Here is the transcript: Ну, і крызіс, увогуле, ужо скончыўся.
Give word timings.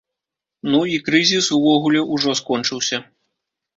Ну, 0.75 0.79
і 0.93 0.95
крызіс, 1.09 1.49
увогуле, 1.57 1.99
ужо 2.17 2.37
скончыўся. 2.43 2.97